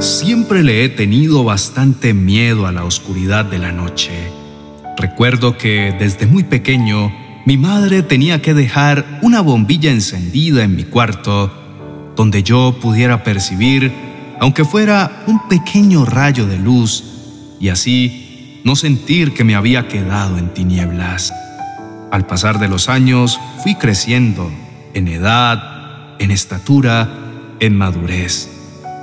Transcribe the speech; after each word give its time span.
Siempre 0.00 0.62
le 0.62 0.82
he 0.82 0.88
tenido 0.88 1.44
bastante 1.44 2.14
miedo 2.14 2.66
a 2.66 2.72
la 2.72 2.84
oscuridad 2.84 3.44
de 3.44 3.58
la 3.58 3.70
noche. 3.70 4.10
Recuerdo 4.96 5.58
que 5.58 5.94
desde 5.98 6.26
muy 6.26 6.42
pequeño 6.42 7.12
mi 7.44 7.58
madre 7.58 8.02
tenía 8.02 8.40
que 8.40 8.54
dejar 8.54 9.18
una 9.20 9.42
bombilla 9.42 9.90
encendida 9.90 10.64
en 10.64 10.74
mi 10.74 10.84
cuarto 10.84 11.52
donde 12.16 12.42
yo 12.42 12.78
pudiera 12.80 13.22
percibir, 13.24 13.92
aunque 14.40 14.64
fuera 14.64 15.22
un 15.26 15.46
pequeño 15.50 16.06
rayo 16.06 16.46
de 16.46 16.56
luz, 16.56 17.04
y 17.60 17.68
así 17.68 18.62
no 18.64 18.76
sentir 18.76 19.34
que 19.34 19.44
me 19.44 19.54
había 19.54 19.86
quedado 19.86 20.38
en 20.38 20.54
tinieblas. 20.54 21.30
Al 22.10 22.26
pasar 22.26 22.58
de 22.58 22.68
los 22.68 22.88
años 22.88 23.38
fui 23.62 23.74
creciendo 23.74 24.50
en 24.94 25.08
edad, 25.08 26.16
en 26.18 26.30
estatura, 26.30 27.06
en 27.60 27.76
madurez. 27.76 28.59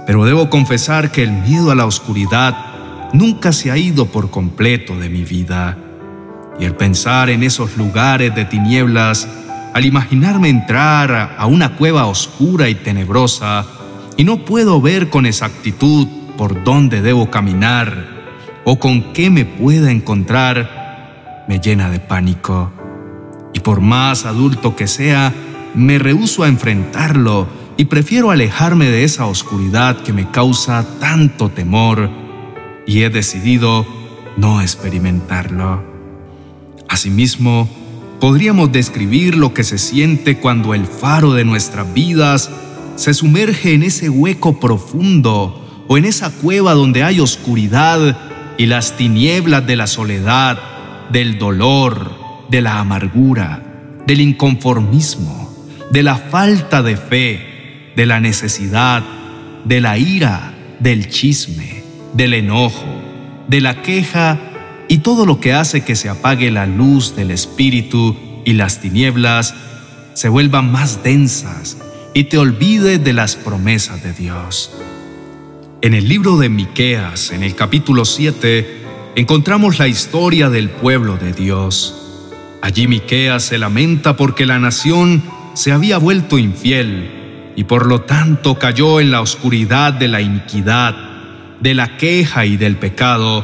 Pero 0.07 0.23
debo 0.23 0.49
confesar 0.49 1.11
que 1.11 1.21
el 1.21 1.33
miedo 1.33 1.69
a 1.69 1.75
la 1.75 1.85
oscuridad 1.85 2.55
nunca 3.11 3.51
se 3.51 3.71
ha 3.71 3.77
ido 3.77 4.05
por 4.05 4.31
completo 4.31 4.97
de 4.97 5.09
mi 5.09 5.23
vida. 5.23 5.77
Y 6.57 6.63
el 6.63 6.75
pensar 6.75 7.29
en 7.29 7.43
esos 7.43 7.75
lugares 7.75 8.33
de 8.33 8.45
tinieblas, 8.45 9.27
al 9.73 9.83
imaginarme 9.83 10.47
entrar 10.47 11.35
a 11.37 11.45
una 11.45 11.75
cueva 11.75 12.05
oscura 12.05 12.69
y 12.69 12.75
tenebrosa, 12.75 13.65
y 14.15 14.23
no 14.23 14.45
puedo 14.45 14.81
ver 14.81 15.09
con 15.09 15.25
exactitud 15.25 16.07
por 16.37 16.63
dónde 16.63 17.01
debo 17.01 17.29
caminar 17.29 18.17
o 18.63 18.79
con 18.79 19.11
qué 19.11 19.29
me 19.29 19.43
pueda 19.43 19.91
encontrar, 19.91 21.45
me 21.49 21.59
llena 21.59 21.89
de 21.89 21.99
pánico. 21.99 22.71
Y 23.53 23.59
por 23.59 23.81
más 23.81 24.25
adulto 24.25 24.73
que 24.73 24.87
sea, 24.87 25.33
me 25.75 25.99
rehúso 25.99 26.43
a 26.43 26.47
enfrentarlo 26.47 27.56
y 27.77 27.85
prefiero 27.85 28.31
alejarme 28.31 28.85
de 28.85 29.03
esa 29.03 29.27
oscuridad 29.27 30.01
que 30.01 30.11
me 30.11 30.29
causa 30.31 30.85
tanto 30.99 31.49
temor 31.49 32.09
y 32.87 33.03
he 33.03 33.09
decidido 33.11 33.85
no 34.35 34.61
experimentarlo. 34.61 35.83
Asimismo, 36.89 37.69
podríamos 38.19 38.71
describir 38.71 39.35
lo 39.35 39.53
que 39.53 39.63
se 39.63 39.77
siente 39.77 40.39
cuando 40.39 40.73
el 40.73 40.87
faro 40.87 41.33
de 41.33 41.45
nuestras 41.45 41.93
vidas 41.93 42.49
se 42.95 43.13
sumerge 43.13 43.73
en 43.73 43.83
ese 43.83 44.09
hueco 44.09 44.59
profundo 44.59 45.85
o 45.87 45.97
en 45.97 46.05
esa 46.05 46.31
cueva 46.31 46.73
donde 46.73 47.03
hay 47.03 47.19
oscuridad 47.19 48.17
y 48.57 48.65
las 48.65 48.97
tinieblas 48.97 49.67
de 49.67 49.75
la 49.75 49.85
soledad, 49.85 50.57
del 51.11 51.37
dolor, 51.37 52.11
de 52.49 52.61
la 52.61 52.79
amargura, 52.79 53.63
del 54.07 54.21
inconformismo, 54.21 55.53
de 55.91 56.01
la 56.01 56.15
falta 56.15 56.81
de 56.81 56.97
fe, 56.97 57.56
de 57.97 58.05
la 58.05 58.19
necesidad, 58.19 59.03
de 59.65 59.81
la 59.81 59.97
ira, 59.97 60.53
del 60.79 61.09
chisme, 61.09 61.81
del 62.13 62.35
enojo, 62.35 62.85
de 63.47 63.59
la 63.59 63.81
queja 63.81 64.39
y 64.87 64.99
todo 64.99 65.25
lo 65.25 65.39
que 65.39 65.53
hace 65.53 65.81
que 65.81 65.95
se 65.95 66.07
apague 66.07 66.51
la 66.51 66.67
luz 66.67 67.15
del 67.15 67.31
espíritu 67.31 68.15
y 68.45 68.53
las 68.53 68.81
tinieblas 68.81 69.55
se 70.13 70.29
vuelvan 70.29 70.71
más 70.71 71.03
densas 71.03 71.79
y 72.13 72.25
te 72.25 72.37
olvides 72.37 73.03
de 73.03 73.13
las 73.13 73.35
promesas 73.35 74.03
de 74.03 74.13
Dios. 74.13 74.71
En 75.81 75.95
el 75.95 76.07
libro 76.07 76.37
de 76.37 76.49
Miqueas, 76.49 77.31
en 77.31 77.41
el 77.41 77.55
capítulo 77.55 78.05
7, 78.05 78.83
encontramos 79.15 79.79
la 79.79 79.87
historia 79.87 80.51
del 80.51 80.69
pueblo 80.69 81.17
de 81.17 81.33
Dios. 81.33 81.95
Allí 82.61 82.85
Miqueas 82.85 83.41
se 83.41 83.57
lamenta 83.57 84.15
porque 84.15 84.45
la 84.45 84.59
nación 84.59 85.23
se 85.55 85.71
había 85.71 85.97
vuelto 85.97 86.37
infiel 86.37 87.16
y 87.57 87.63
por 87.63 87.87
lo 87.87 88.01
tanto 88.01 88.59
cayó 88.59 88.99
en 88.99 89.09
la 89.09 89.19
oscuridad 89.19 89.91
de 89.91 90.07
la 90.07 90.21
iniquidad, 90.21 90.95
de 91.59 91.73
la 91.73 91.97
queja 91.97 92.45
y 92.45 92.55
del 92.55 92.77
pecado, 92.77 93.43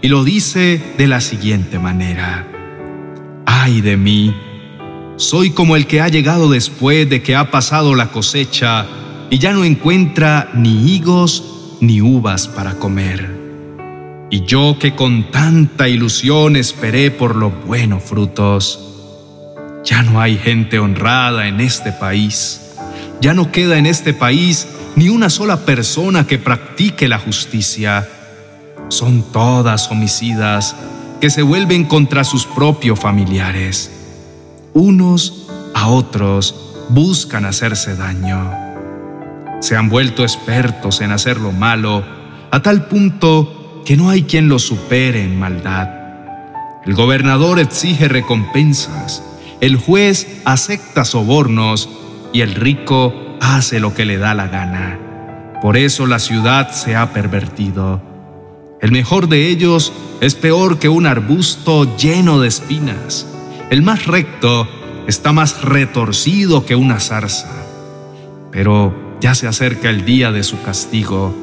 y 0.00 0.06
lo 0.06 0.22
dice 0.22 0.80
de 0.96 1.08
la 1.08 1.20
siguiente 1.20 1.80
manera. 1.80 2.46
Ay 3.46 3.80
de 3.80 3.96
mí, 3.96 4.32
soy 5.16 5.50
como 5.50 5.74
el 5.74 5.88
que 5.88 6.00
ha 6.00 6.08
llegado 6.08 6.48
después 6.48 7.10
de 7.10 7.20
que 7.20 7.34
ha 7.34 7.50
pasado 7.50 7.96
la 7.96 8.12
cosecha 8.12 8.86
y 9.28 9.38
ya 9.38 9.52
no 9.52 9.64
encuentra 9.64 10.50
ni 10.54 10.94
higos 10.94 11.76
ni 11.80 12.00
uvas 12.00 12.46
para 12.46 12.74
comer. 12.74 13.28
Y 14.30 14.44
yo 14.44 14.76
que 14.78 14.94
con 14.94 15.32
tanta 15.32 15.88
ilusión 15.88 16.54
esperé 16.54 17.10
por 17.10 17.34
los 17.34 17.52
buenos 17.66 18.04
frutos, 18.04 18.78
ya 19.84 20.04
no 20.04 20.20
hay 20.20 20.38
gente 20.38 20.78
honrada 20.78 21.48
en 21.48 21.60
este 21.60 21.90
país 21.90 22.67
ya 23.20 23.34
no 23.34 23.50
queda 23.50 23.78
en 23.78 23.86
este 23.86 24.14
país 24.14 24.68
ni 24.96 25.08
una 25.08 25.30
sola 25.30 25.64
persona 25.64 26.26
que 26.26 26.38
practique 26.38 27.08
la 27.08 27.18
justicia. 27.18 28.08
Son 28.88 29.22
todas 29.32 29.90
homicidas 29.90 30.76
que 31.20 31.30
se 31.30 31.42
vuelven 31.42 31.84
contra 31.84 32.24
sus 32.24 32.46
propios 32.46 32.98
familiares. 32.98 33.90
Unos 34.72 35.46
a 35.74 35.88
otros 35.88 36.54
buscan 36.88 37.44
hacerse 37.44 37.96
daño. 37.96 38.52
Se 39.60 39.76
han 39.76 39.88
vuelto 39.88 40.22
expertos 40.22 41.00
en 41.00 41.10
hacer 41.10 41.38
lo 41.38 41.52
malo 41.52 42.04
a 42.50 42.62
tal 42.62 42.86
punto 42.86 43.82
que 43.84 43.96
no 43.96 44.10
hay 44.10 44.22
quien 44.22 44.48
los 44.48 44.62
supere 44.62 45.22
en 45.22 45.38
maldad. 45.38 45.88
El 46.86 46.94
gobernador 46.94 47.58
exige 47.58 48.08
recompensas, 48.08 49.22
el 49.60 49.76
juez 49.76 50.40
acepta 50.44 51.04
sobornos 51.04 51.88
y 52.32 52.40
el 52.40 52.54
rico 52.54 53.14
hace 53.40 53.80
lo 53.80 53.94
que 53.94 54.04
le 54.04 54.18
da 54.18 54.34
la 54.34 54.48
gana. 54.48 54.98
Por 55.62 55.76
eso 55.76 56.06
la 56.06 56.18
ciudad 56.18 56.70
se 56.70 56.94
ha 56.96 57.12
pervertido. 57.12 58.02
El 58.80 58.92
mejor 58.92 59.28
de 59.28 59.48
ellos 59.48 59.92
es 60.20 60.34
peor 60.34 60.78
que 60.78 60.88
un 60.88 61.06
arbusto 61.06 61.96
lleno 61.96 62.40
de 62.40 62.48
espinas. 62.48 63.26
El 63.70 63.82
más 63.82 64.06
recto 64.06 64.68
está 65.08 65.32
más 65.32 65.62
retorcido 65.62 66.64
que 66.64 66.76
una 66.76 67.00
zarza. 67.00 67.50
Pero 68.52 69.16
ya 69.20 69.34
se 69.34 69.48
acerca 69.48 69.90
el 69.90 70.04
día 70.04 70.30
de 70.30 70.44
su 70.44 70.62
castigo, 70.62 71.34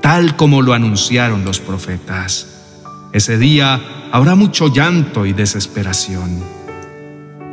tal 0.00 0.36
como 0.36 0.62
lo 0.62 0.72
anunciaron 0.72 1.44
los 1.44 1.58
profetas. 1.58 2.46
Ese 3.12 3.38
día 3.38 3.80
habrá 4.12 4.34
mucho 4.34 4.72
llanto 4.72 5.26
y 5.26 5.32
desesperación. 5.32 6.42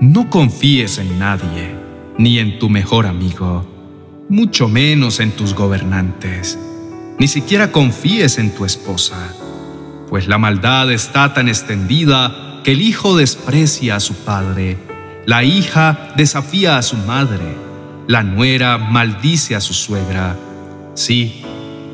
No 0.02 0.30
confíes 0.30 0.98
en 0.98 1.20
nadie 1.20 1.81
ni 2.18 2.40
en 2.40 2.60
tu 2.60 2.70
mejor 2.70 3.08
amigo, 3.08 3.66
mucho 4.30 4.68
menos 4.68 5.20
en 5.20 5.32
tus 5.32 5.54
gobernantes. 5.54 6.58
Ni 7.20 7.28
siquiera 7.28 7.72
confíes 7.72 8.38
en 8.38 8.52
tu 8.52 8.66
esposa, 8.66 9.34
pues 10.10 10.28
la 10.28 10.38
maldad 10.38 10.92
está 10.92 11.34
tan 11.34 11.48
extendida 11.48 12.62
que 12.64 12.72
el 12.72 12.82
hijo 12.82 13.18
desprecia 13.18 13.96
a 13.96 14.00
su 14.00 14.14
padre, 14.16 14.78
la 15.26 15.44
hija 15.44 16.14
desafía 16.16 16.78
a 16.78 16.82
su 16.82 16.98
madre, 16.98 17.56
la 18.08 18.24
nuera 18.24 18.78
maldice 18.78 19.56
a 19.56 19.62
su 19.62 19.74
suegra. 19.74 20.36
Sí, 20.94 21.44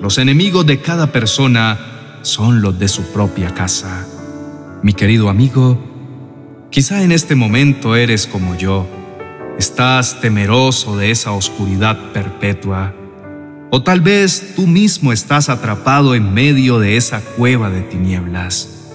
los 0.01 0.17
enemigos 0.17 0.65
de 0.65 0.79
cada 0.81 1.11
persona 1.11 1.77
son 2.21 2.61
los 2.61 2.77
de 2.79 2.87
su 2.87 3.11
propia 3.13 3.53
casa. 3.53 4.05
Mi 4.83 4.93
querido 4.93 5.29
amigo, 5.29 5.77
quizá 6.69 7.03
en 7.03 7.11
este 7.11 7.35
momento 7.35 7.95
eres 7.95 8.27
como 8.27 8.55
yo, 8.57 8.87
Estás 9.57 10.21
temeroso 10.21 10.97
de 10.97 11.09
esa 11.09 11.31
oscuridad 11.31 11.97
perpetua. 12.13 12.93
O 13.71 13.81
tal 13.81 14.01
vez 14.01 14.53
tú 14.55 14.67
mismo 14.67 15.11
estás 15.11 15.49
atrapado 15.49 16.13
en 16.13 16.31
medio 16.31 16.77
de 16.77 16.95
esa 16.95 17.21
cueva 17.21 17.71
de 17.71 17.81
tinieblas. 17.81 18.85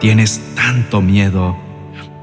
Tienes 0.00 0.40
tanto 0.54 1.02
miedo. 1.02 1.58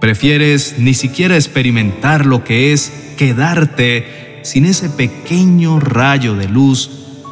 Prefieres 0.02 0.80
ni 0.80 0.96
siquiera 0.96 1.36
experimentar 1.36 2.26
lo 2.26 2.44
que 2.44 2.74
es 2.74 2.92
quedarte 3.18 4.40
sin 4.42 4.66
ese 4.66 4.90
pequeño 4.90 5.80
rayo 5.80 6.34
de 6.36 6.50
luz 6.50 6.90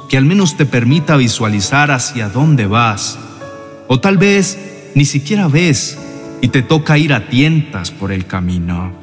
que 0.08 0.18
al 0.18 0.26
menos 0.26 0.56
te 0.56 0.68
permita 0.68 1.18
visualizar 1.18 1.90
hacia 1.90 2.30
dónde 2.30 2.68
vas. 2.68 3.18
O 3.88 4.00
tal 4.00 4.20
vez 4.20 4.60
ni 4.94 5.06
siquiera 5.06 5.48
ves 5.48 5.98
y 6.42 6.50
te 6.50 6.62
toca 6.62 7.00
ir 7.00 7.12
a 7.14 7.28
tientas 7.28 7.90
por 7.90 8.12
el 8.12 8.28
camino. 8.28 9.03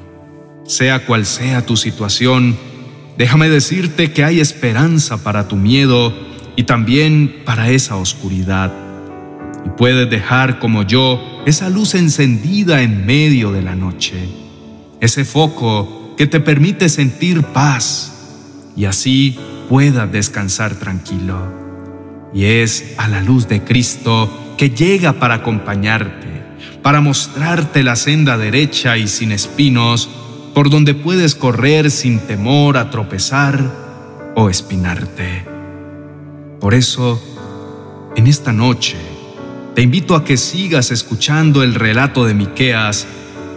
Sea 0.70 1.04
cual 1.04 1.26
sea 1.26 1.66
tu 1.66 1.76
situación, 1.76 2.56
déjame 3.18 3.48
decirte 3.48 4.12
que 4.12 4.22
hay 4.22 4.38
esperanza 4.38 5.24
para 5.24 5.48
tu 5.48 5.56
miedo 5.56 6.14
y 6.54 6.62
también 6.62 7.42
para 7.44 7.70
esa 7.70 7.96
oscuridad. 7.96 8.72
Y 9.66 9.70
puedes 9.70 10.08
dejar 10.08 10.60
como 10.60 10.84
yo 10.84 11.42
esa 11.44 11.68
luz 11.70 11.96
encendida 11.96 12.82
en 12.82 13.04
medio 13.04 13.50
de 13.50 13.62
la 13.62 13.74
noche, 13.74 14.28
ese 15.00 15.24
foco 15.24 16.14
que 16.16 16.28
te 16.28 16.38
permite 16.38 16.88
sentir 16.88 17.42
paz 17.42 18.12
y 18.76 18.84
así 18.84 19.40
puedas 19.68 20.12
descansar 20.12 20.76
tranquilo. 20.76 21.52
Y 22.32 22.44
es 22.44 22.94
a 22.96 23.08
la 23.08 23.22
luz 23.22 23.48
de 23.48 23.64
Cristo 23.64 24.54
que 24.56 24.70
llega 24.70 25.14
para 25.14 25.34
acompañarte, 25.34 26.44
para 26.80 27.00
mostrarte 27.00 27.82
la 27.82 27.96
senda 27.96 28.38
derecha 28.38 28.96
y 28.96 29.08
sin 29.08 29.32
espinos, 29.32 30.08
por 30.60 30.68
donde 30.68 30.92
puedes 30.92 31.34
correr 31.34 31.90
sin 31.90 32.18
temor 32.18 32.76
a 32.76 32.90
tropezar 32.90 33.64
o 34.36 34.50
espinarte. 34.50 35.46
Por 36.60 36.74
eso, 36.74 37.18
en 38.14 38.26
esta 38.26 38.52
noche, 38.52 38.98
te 39.74 39.80
invito 39.80 40.14
a 40.14 40.22
que 40.22 40.36
sigas 40.36 40.90
escuchando 40.90 41.62
el 41.62 41.74
relato 41.74 42.26
de 42.26 42.34
Miqueas, 42.34 43.06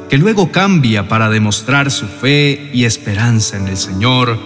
que 0.09 0.17
luego 0.17 0.50
cambia 0.50 1.09
para 1.09 1.29
demostrar 1.29 1.91
su 1.91 2.07
fe 2.07 2.69
y 2.71 2.85
esperanza 2.85 3.57
en 3.57 3.67
el 3.67 3.75
Señor, 3.75 4.39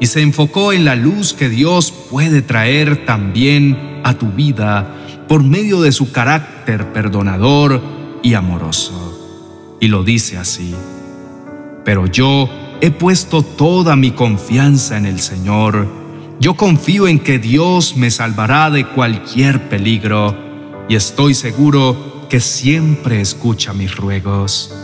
y 0.00 0.06
se 0.06 0.20
enfocó 0.20 0.72
en 0.72 0.84
la 0.84 0.96
luz 0.96 1.32
que 1.32 1.48
Dios 1.48 1.92
puede 2.10 2.42
traer 2.42 3.06
también 3.06 4.00
a 4.02 4.14
tu 4.14 4.32
vida 4.32 4.96
por 5.28 5.44
medio 5.44 5.80
de 5.80 5.92
su 5.92 6.10
carácter 6.10 6.92
perdonador 6.92 7.80
y 8.20 8.34
amoroso. 8.34 9.76
Y 9.80 9.86
lo 9.86 10.02
dice 10.02 10.38
así, 10.38 10.74
pero 11.84 12.06
yo 12.06 12.48
he 12.80 12.90
puesto 12.90 13.42
toda 13.42 13.96
mi 13.96 14.10
confianza 14.10 14.96
en 14.96 15.06
el 15.06 15.20
Señor, 15.20 15.86
yo 16.40 16.54
confío 16.54 17.06
en 17.06 17.18
que 17.18 17.38
Dios 17.38 17.96
me 17.96 18.10
salvará 18.10 18.70
de 18.70 18.86
cualquier 18.86 19.68
peligro 19.68 20.36
y 20.88 20.96
estoy 20.96 21.34
seguro 21.34 22.26
que 22.28 22.40
siempre 22.40 23.20
escucha 23.20 23.72
mis 23.72 23.94
ruegos. 23.96 24.74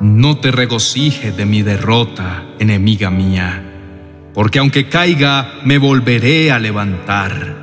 No 0.00 0.38
te 0.38 0.50
regocije 0.50 1.32
de 1.32 1.46
mi 1.46 1.62
derrota, 1.62 2.44
enemiga 2.58 3.10
mía, 3.10 3.70
porque 4.34 4.58
aunque 4.58 4.88
caiga, 4.88 5.54
me 5.64 5.78
volveré 5.78 6.52
a 6.52 6.58
levantar. 6.58 7.58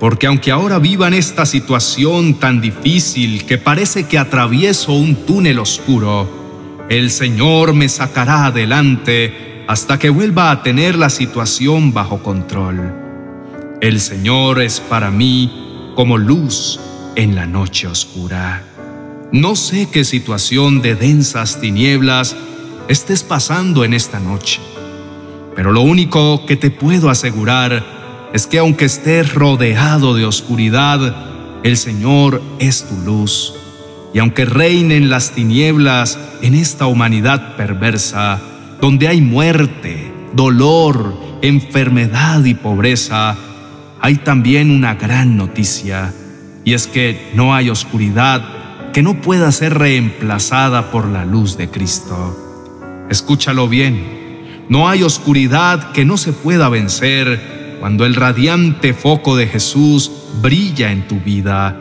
Porque 0.00 0.28
aunque 0.28 0.52
ahora 0.52 0.78
viva 0.78 1.08
en 1.08 1.14
esta 1.14 1.44
situación 1.44 2.34
tan 2.34 2.60
difícil 2.60 3.44
que 3.44 3.58
parece 3.58 4.06
que 4.06 4.18
atravieso 4.18 4.92
un 4.92 5.16
túnel 5.26 5.58
oscuro, 5.58 6.37
el 6.88 7.10
Señor 7.10 7.74
me 7.74 7.88
sacará 7.88 8.46
adelante 8.46 9.64
hasta 9.66 9.98
que 9.98 10.08
vuelva 10.08 10.50
a 10.50 10.62
tener 10.62 10.96
la 10.96 11.10
situación 11.10 11.92
bajo 11.92 12.22
control. 12.22 12.94
El 13.82 14.00
Señor 14.00 14.62
es 14.62 14.80
para 14.80 15.10
mí 15.10 15.92
como 15.94 16.16
luz 16.16 16.80
en 17.14 17.34
la 17.34 17.46
noche 17.46 17.86
oscura. 17.86 18.64
No 19.30 19.56
sé 19.56 19.88
qué 19.92 20.04
situación 20.04 20.80
de 20.80 20.94
densas 20.94 21.60
tinieblas 21.60 22.34
estés 22.88 23.22
pasando 23.22 23.84
en 23.84 23.92
esta 23.92 24.18
noche, 24.18 24.60
pero 25.54 25.72
lo 25.72 25.82
único 25.82 26.46
que 26.46 26.56
te 26.56 26.70
puedo 26.70 27.10
asegurar 27.10 28.30
es 28.32 28.46
que 28.46 28.58
aunque 28.58 28.86
estés 28.86 29.34
rodeado 29.34 30.14
de 30.14 30.24
oscuridad, 30.24 31.60
el 31.62 31.76
Señor 31.76 32.40
es 32.58 32.86
tu 32.88 32.96
luz. 33.04 33.54
Y 34.14 34.18
aunque 34.20 34.44
reinen 34.44 35.10
las 35.10 35.32
tinieblas 35.32 36.18
en 36.42 36.54
esta 36.54 36.86
humanidad 36.86 37.56
perversa, 37.56 38.40
donde 38.80 39.08
hay 39.08 39.20
muerte, 39.20 40.12
dolor, 40.34 41.14
enfermedad 41.42 42.44
y 42.44 42.54
pobreza, 42.54 43.36
hay 44.00 44.16
también 44.16 44.70
una 44.70 44.94
gran 44.94 45.36
noticia, 45.36 46.12
y 46.64 46.74
es 46.74 46.86
que 46.86 47.30
no 47.34 47.54
hay 47.54 47.70
oscuridad 47.70 48.92
que 48.92 49.02
no 49.02 49.20
pueda 49.20 49.50
ser 49.52 49.78
reemplazada 49.78 50.90
por 50.90 51.06
la 51.06 51.24
luz 51.24 51.56
de 51.56 51.68
Cristo. 51.68 53.06
Escúchalo 53.10 53.68
bien, 53.68 54.66
no 54.68 54.88
hay 54.88 55.02
oscuridad 55.02 55.92
que 55.92 56.04
no 56.04 56.16
se 56.16 56.32
pueda 56.32 56.68
vencer 56.68 57.76
cuando 57.80 58.04
el 58.04 58.14
radiante 58.14 58.92
foco 58.92 59.36
de 59.36 59.46
Jesús 59.46 60.10
brilla 60.42 60.92
en 60.92 61.06
tu 61.06 61.20
vida. 61.20 61.76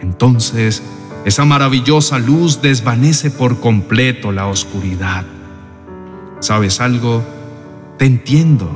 Entonces, 0.00 0.82
esa 1.28 1.44
maravillosa 1.44 2.18
luz 2.18 2.62
desvanece 2.62 3.30
por 3.30 3.60
completo 3.60 4.32
la 4.32 4.46
oscuridad. 4.46 5.26
¿Sabes 6.40 6.80
algo? 6.80 7.22
Te 7.98 8.06
entiendo, 8.06 8.70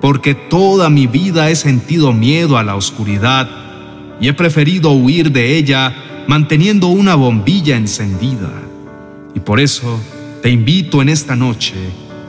porque 0.00 0.34
toda 0.34 0.88
mi 0.88 1.06
vida 1.06 1.50
he 1.50 1.56
sentido 1.56 2.14
miedo 2.14 2.56
a 2.56 2.64
la 2.64 2.74
oscuridad 2.74 3.50
y 4.18 4.28
he 4.28 4.32
preferido 4.32 4.92
huir 4.92 5.30
de 5.30 5.58
ella 5.58 6.24
manteniendo 6.26 6.86
una 6.86 7.16
bombilla 7.16 7.76
encendida. 7.76 8.50
Y 9.34 9.40
por 9.40 9.60
eso 9.60 10.00
te 10.42 10.48
invito 10.48 11.02
en 11.02 11.10
esta 11.10 11.36
noche 11.36 11.74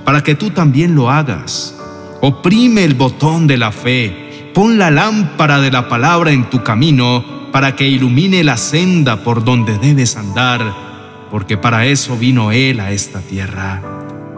para 0.03 0.21
que 0.21 0.35
tú 0.35 0.49
también 0.49 0.95
lo 0.95 1.09
hagas. 1.09 1.77
Oprime 2.19 2.83
el 2.83 2.93
botón 2.93 3.47
de 3.47 3.57
la 3.57 3.71
fe, 3.71 4.51
pon 4.53 4.77
la 4.77 4.91
lámpara 4.91 5.61
de 5.61 5.71
la 5.71 5.87
palabra 5.87 6.31
en 6.31 6.49
tu 6.49 6.61
camino 6.61 7.40
para 7.51 7.75
que 7.75 7.87
ilumine 7.87 8.43
la 8.43 8.57
senda 8.57 9.23
por 9.23 9.43
donde 9.43 9.77
debes 9.77 10.15
andar, 10.15 11.27
porque 11.29 11.57
para 11.57 11.85
eso 11.85 12.17
vino 12.17 12.51
Él 12.51 12.79
a 12.79 12.91
esta 12.91 13.21
tierra 13.21 13.81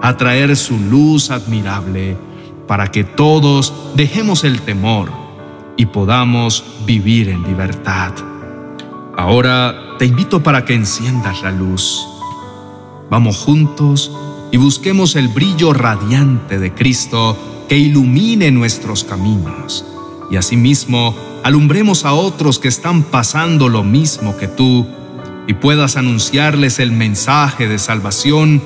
a 0.01 0.17
traer 0.17 0.55
su 0.57 0.77
luz 0.77 1.31
admirable 1.31 2.17
para 2.67 2.91
que 2.91 3.03
todos 3.03 3.73
dejemos 3.95 4.43
el 4.43 4.61
temor 4.61 5.09
y 5.77 5.85
podamos 5.85 6.63
vivir 6.85 7.29
en 7.29 7.43
libertad. 7.43 8.13
Ahora 9.15 9.95
te 9.99 10.05
invito 10.05 10.43
para 10.43 10.65
que 10.65 10.73
enciendas 10.73 11.41
la 11.41 11.51
luz. 11.51 12.05
Vamos 13.09 13.37
juntos 13.37 14.11
y 14.51 14.57
busquemos 14.57 15.15
el 15.15 15.29
brillo 15.29 15.71
radiante 15.73 16.59
de 16.59 16.73
Cristo 16.73 17.37
que 17.69 17.77
ilumine 17.77 18.51
nuestros 18.51 19.03
caminos 19.03 19.85
y 20.29 20.35
asimismo 20.35 21.15
alumbremos 21.43 22.05
a 22.05 22.13
otros 22.13 22.57
que 22.57 22.69
están 22.69 23.03
pasando 23.03 23.67
lo 23.67 23.83
mismo 23.83 24.37
que 24.37 24.47
tú 24.47 24.87
y 25.45 25.53
puedas 25.53 25.97
anunciarles 25.97 26.79
el 26.79 26.93
mensaje 26.93 27.67
de 27.67 27.77
salvación 27.79 28.61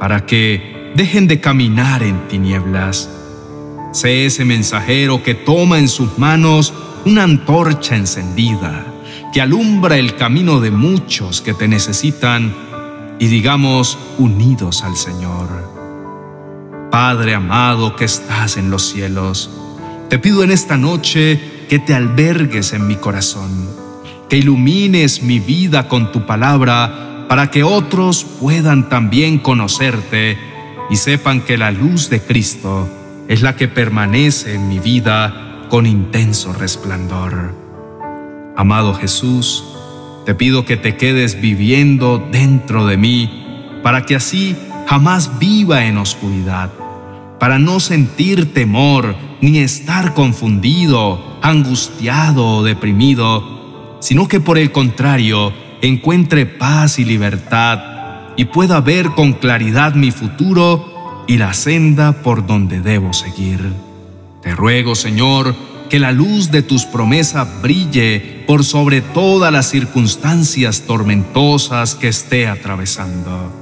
para 0.00 0.26
que 0.26 0.92
dejen 0.96 1.28
de 1.28 1.40
caminar 1.40 2.02
en 2.02 2.26
tinieblas. 2.26 3.08
Sé 3.92 4.26
ese 4.26 4.44
mensajero 4.44 5.22
que 5.22 5.34
toma 5.34 5.78
en 5.78 5.88
sus 5.88 6.18
manos 6.18 6.74
una 7.04 7.22
antorcha 7.22 7.94
encendida, 7.94 8.84
que 9.32 9.40
alumbra 9.40 9.96
el 9.96 10.16
camino 10.16 10.60
de 10.60 10.72
muchos 10.72 11.40
que 11.40 11.54
te 11.54 11.68
necesitan 11.68 12.52
y 13.20 13.26
digamos 13.28 13.96
unidos 14.18 14.82
al 14.82 14.96
Señor. 14.96 15.70
Padre 16.90 17.34
amado 17.34 17.94
que 17.94 18.06
estás 18.06 18.56
en 18.56 18.70
los 18.70 18.88
cielos, 18.88 19.50
te 20.08 20.18
pido 20.18 20.42
en 20.42 20.50
esta 20.50 20.76
noche 20.76 21.51
que 21.72 21.78
te 21.78 21.94
albergues 21.94 22.74
en 22.74 22.86
mi 22.86 22.96
corazón, 22.96 23.66
que 24.28 24.36
ilumines 24.36 25.22
mi 25.22 25.40
vida 25.40 25.88
con 25.88 26.12
tu 26.12 26.26
palabra 26.26 27.24
para 27.30 27.50
que 27.50 27.64
otros 27.64 28.24
puedan 28.24 28.90
también 28.90 29.38
conocerte 29.38 30.36
y 30.90 30.96
sepan 30.96 31.40
que 31.40 31.56
la 31.56 31.70
luz 31.70 32.10
de 32.10 32.20
Cristo 32.20 32.90
es 33.26 33.40
la 33.40 33.56
que 33.56 33.68
permanece 33.68 34.52
en 34.52 34.68
mi 34.68 34.80
vida 34.80 35.66
con 35.70 35.86
intenso 35.86 36.52
resplandor. 36.52 37.54
Amado 38.54 38.92
Jesús, 38.92 39.64
te 40.26 40.34
pido 40.34 40.66
que 40.66 40.76
te 40.76 40.98
quedes 40.98 41.40
viviendo 41.40 42.18
dentro 42.18 42.84
de 42.84 42.98
mí 42.98 43.80
para 43.82 44.04
que 44.04 44.16
así 44.16 44.54
jamás 44.86 45.38
viva 45.38 45.86
en 45.86 45.96
oscuridad, 45.96 46.70
para 47.40 47.58
no 47.58 47.80
sentir 47.80 48.52
temor 48.52 49.16
ni 49.40 49.60
estar 49.60 50.12
confundido, 50.12 51.31
angustiado 51.42 52.46
o 52.46 52.62
deprimido, 52.62 53.98
sino 54.00 54.28
que 54.28 54.40
por 54.40 54.58
el 54.58 54.72
contrario, 54.72 55.52
encuentre 55.82 56.46
paz 56.46 56.98
y 56.98 57.04
libertad 57.04 57.80
y 58.36 58.46
pueda 58.46 58.80
ver 58.80 59.10
con 59.10 59.34
claridad 59.34 59.94
mi 59.94 60.10
futuro 60.10 61.24
y 61.26 61.36
la 61.36 61.52
senda 61.52 62.22
por 62.22 62.46
donde 62.46 62.80
debo 62.80 63.12
seguir. 63.12 63.60
Te 64.42 64.54
ruego, 64.54 64.94
Señor, 64.94 65.54
que 65.90 65.98
la 65.98 66.12
luz 66.12 66.50
de 66.50 66.62
tus 66.62 66.84
promesas 66.84 67.46
brille 67.60 68.44
por 68.46 68.64
sobre 68.64 69.02
todas 69.02 69.52
las 69.52 69.68
circunstancias 69.68 70.84
tormentosas 70.86 71.94
que 71.94 72.08
esté 72.08 72.48
atravesando. 72.48 73.52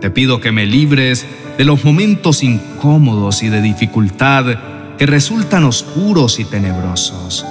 Te 0.00 0.10
pido 0.10 0.40
que 0.40 0.52
me 0.52 0.66
libres 0.66 1.24
de 1.56 1.64
los 1.64 1.84
momentos 1.84 2.42
incómodos 2.42 3.42
y 3.42 3.48
de 3.48 3.62
dificultad 3.62 4.75
que 4.98 5.06
resultan 5.06 5.64
oscuros 5.64 6.38
y 6.38 6.44
tenebrosos, 6.44 7.44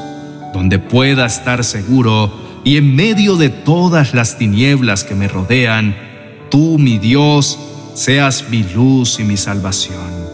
donde 0.54 0.80
pueda 0.80 1.26
estar 1.26 1.64
seguro 1.64 2.32
y 2.64 2.78
en 2.78 2.96
medio 2.96 3.36
de 3.36 3.50
todas 3.50 4.16
las 4.16 4.40
tinieblas 4.40 5.04
que 5.04 5.14
me 5.14 5.28
rodean, 5.28 5.96
tú, 6.50 6.80
mi 6.80 6.98
Dios, 6.98 7.60
seas 7.94 8.46
mi 8.50 8.64
luz 8.64 9.20
y 9.20 9.24
mi 9.24 9.38
salvación. 9.38 10.26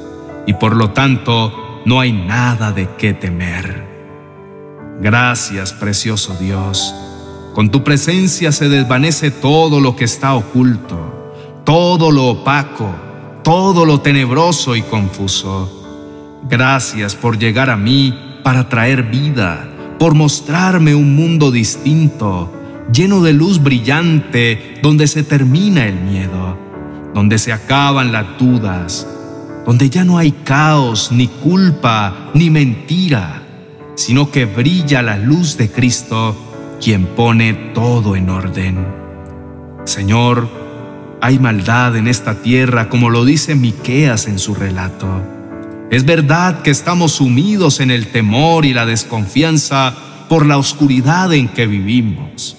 Y 0.48 0.54
por 0.54 0.78
lo 0.78 0.92
tanto, 0.92 1.82
no 1.86 2.00
hay 2.00 2.14
nada 2.14 2.72
de 2.72 2.88
qué 2.98 3.14
temer. 3.14 3.86
Gracias, 5.02 5.74
precioso 5.74 6.36
Dios. 6.40 6.96
Con 7.54 7.70
tu 7.70 7.84
presencia 7.84 8.54
se 8.54 8.70
desvanece 8.70 9.30
todo 9.30 9.82
lo 9.82 9.98
que 9.98 10.06
está 10.06 10.34
oculto, 10.36 11.34
todo 11.66 12.12
lo 12.12 12.28
opaco, 12.28 12.96
todo 13.44 13.84
lo 13.84 14.00
tenebroso 14.00 14.76
y 14.78 14.84
confuso. 14.84 15.81
Gracias 16.50 17.16
por 17.16 17.38
llegar 17.38 17.70
a 17.70 17.78
mí 17.78 18.18
para 18.44 18.68
traer 18.68 19.04
vida 19.04 19.72
por 20.02 20.16
mostrarme 20.16 20.96
un 20.96 21.16
mundo 21.16 21.52
distinto, 21.52 22.52
lleno 22.92 23.22
de 23.22 23.34
luz 23.34 23.62
brillante, 23.62 24.80
donde 24.82 25.06
se 25.06 25.22
termina 25.22 25.86
el 25.86 25.94
miedo, 25.94 26.58
donde 27.14 27.38
se 27.38 27.54
acaban 27.54 28.12
las 28.12 28.26
dudas, 28.40 29.08
donde 29.64 29.92
ya 29.92 30.04
no 30.04 30.18
hay 30.18 30.32
caos, 30.32 31.12
ni 31.12 31.28
culpa, 31.28 32.32
ni 32.34 32.50
mentira, 32.50 33.44
sino 33.94 34.32
que 34.32 34.46
brilla 34.46 35.04
la 35.04 35.20
luz 35.20 35.56
de 35.56 35.70
Cristo, 35.70 36.36
quien 36.84 37.06
pone 37.06 37.54
todo 37.76 38.16
en 38.16 38.32
orden. 38.32 38.84
Señor, 39.86 40.50
hay 41.22 41.38
maldad 41.38 41.96
en 41.96 42.08
esta 42.08 42.42
tierra, 42.42 42.90
como 42.90 43.12
lo 43.12 43.24
dice 43.24 43.54
Miqueas 43.54 44.26
en 44.26 44.40
su 44.40 44.56
relato. 44.56 45.41
Es 45.92 46.06
verdad 46.06 46.62
que 46.62 46.72
estamos 46.72 47.12
sumidos 47.12 47.82
en 47.82 47.92
el 47.92 48.08
temor 48.08 48.64
y 48.64 48.74
la 48.74 48.86
desconfianza 48.86 49.94
por 50.30 50.46
la 50.46 50.58
oscuridad 50.58 51.34
en 51.34 51.50
que 51.50 51.68
vivimos, 51.68 52.56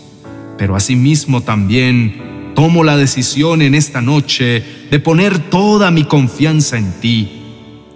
pero 0.59 0.77
asimismo 0.77 1.41
también 1.41 2.53
tomo 2.55 2.85
la 2.85 2.99
decisión 2.99 3.63
en 3.63 3.75
esta 3.75 4.03
noche 4.03 4.63
de 4.91 4.99
poner 4.99 5.39
toda 5.49 5.91
mi 5.91 6.05
confianza 6.05 6.77
en 6.77 6.93
ti. 7.01 7.41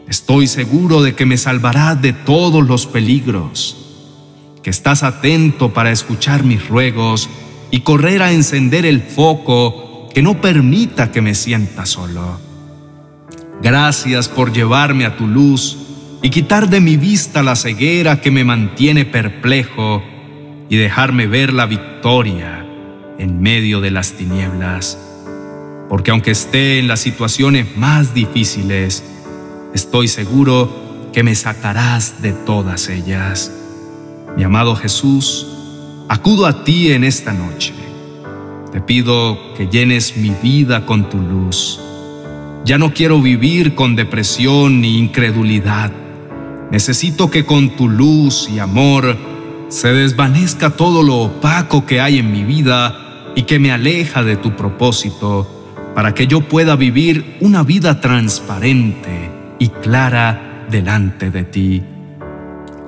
Estoy 0.09 0.47
seguro 0.47 1.03
de 1.03 1.15
que 1.15 1.27
me 1.27 1.37
salvarás 1.37 2.01
de 2.01 2.15
todos 2.15 2.67
los 2.67 2.87
peligros, 2.87 3.77
que 4.63 4.71
estás 4.71 5.03
atento 5.03 5.75
para 5.75 5.93
escuchar 5.93 6.45
mis 6.45 6.67
ruegos 6.67 7.29
y 7.71 7.81
correr 7.81 8.23
a 8.23 8.33
encender 8.33 8.87
el 8.87 9.03
foco 9.03 10.09
que 10.15 10.23
no 10.23 10.41
permita 10.41 11.13
que 11.13 11.21
me 11.21 11.35
sienta 11.35 11.85
solo. 11.85 12.46
Gracias 13.63 14.29
por 14.29 14.53
llevarme 14.53 15.07
a 15.07 15.17
tu 15.17 15.27
luz 15.27 15.79
y 16.23 16.31
quitar 16.31 16.69
de 16.69 16.81
mi 16.81 16.97
vista 16.97 17.43
la 17.43 17.57
ceguera 17.57 18.21
que 18.21 18.31
me 18.31 18.45
mantiene 18.45 19.05
perplejo 19.05 20.03
y 20.69 20.77
dejarme 20.77 21.27
ver 21.27 21.53
la 21.53 21.67
victoria 21.67 22.67
en 23.19 23.41
medio 23.41 23.81
de 23.81 23.91
las 23.91 24.13
tinieblas. 24.13 24.99
Porque 25.89 26.11
aunque 26.11 26.33
esté 26.33 26.79
en 26.79 26.89
las 26.89 27.01
situaciones 27.01 27.77
más 27.77 28.13
difíciles, 28.13 29.05
estoy 29.73 30.09
seguro 30.09 31.09
que 31.13 31.23
me 31.23 31.35
sacarás 31.35 32.21
de 32.23 32.33
todas 32.33 32.89
ellas. 32.89 33.53
Mi 34.37 34.43
amado 34.43 34.77
Jesús, 34.77 35.47
acudo 36.09 36.47
a 36.47 36.65
ti 36.65 36.93
en 36.93 37.05
esta 37.05 37.33
noche. 37.33 37.73
Te 38.73 38.81
pido 38.81 39.55
que 39.55 39.69
llenes 39.69 40.17
mi 40.17 40.31
vida 40.43 40.85
con 40.85 41.09
tu 41.09 41.19
luz. 41.19 41.81
Ya 42.67 42.79
no 42.79 42.93
quiero 42.93 43.23
vivir 43.23 43.77
con 43.77 43.95
depresión 43.95 44.81
ni 44.81 44.99
incredulidad. 44.99 45.93
Necesito 46.73 47.31
que 47.31 47.47
con 47.47 47.77
tu 47.77 47.89
luz 47.89 48.49
y 48.53 48.59
amor 48.59 49.17
se 49.69 49.93
desvanezca 49.93 50.71
todo 50.71 51.05
lo 51.05 51.15
opaco 51.19 51.87
que 51.87 52.01
hay 52.01 52.19
en 52.19 52.33
mi 52.33 52.43
vida 52.43 53.33
y 53.37 53.43
que 53.43 53.61
me 53.61 53.71
aleja 53.71 54.25
de 54.25 54.35
tu 54.37 54.57
propósito 54.57 55.49
para 55.95 56.13
que 56.13 56.27
yo 56.27 56.41
pueda 56.41 56.75
vivir 56.75 57.37
una 57.41 57.63
vida 57.63 58.01
transparente 58.01 59.31
y 59.61 59.69
clara 59.69 60.67
delante 60.69 61.31
de 61.31 61.45
ti. 61.45 61.85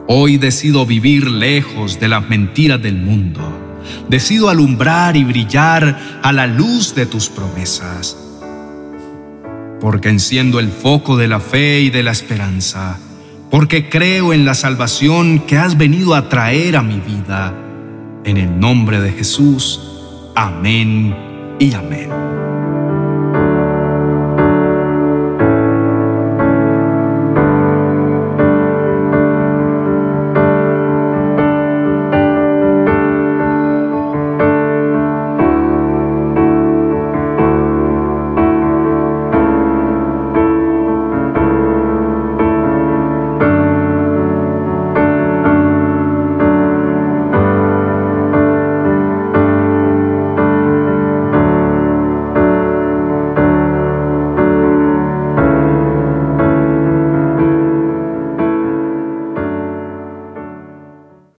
Hoy 0.08 0.38
decido 0.38 0.86
vivir 0.86 1.28
lejos 1.28 2.00
de 2.00 2.08
las 2.08 2.28
mentiras 2.28 2.82
del 2.82 2.96
mundo. 2.96 3.78
Decido 4.08 4.48
alumbrar 4.48 5.16
y 5.16 5.22
brillar 5.22 6.20
a 6.20 6.32
la 6.32 6.48
luz 6.48 6.96
de 6.96 7.06
tus 7.06 7.28
promesas. 7.28 8.27
Porque 9.80 10.08
enciendo 10.08 10.58
el 10.58 10.70
foco 10.70 11.16
de 11.16 11.28
la 11.28 11.40
fe 11.40 11.80
y 11.80 11.90
de 11.90 12.02
la 12.02 12.10
esperanza. 12.10 12.98
Porque 13.50 13.88
creo 13.88 14.32
en 14.32 14.44
la 14.44 14.54
salvación 14.54 15.40
que 15.40 15.56
has 15.56 15.78
venido 15.78 16.14
a 16.14 16.28
traer 16.28 16.76
a 16.76 16.82
mi 16.82 17.00
vida. 17.00 17.54
En 18.24 18.36
el 18.36 18.58
nombre 18.58 19.00
de 19.00 19.12
Jesús. 19.12 19.80
Amén 20.34 21.14
y 21.58 21.72
amén. 21.74 22.47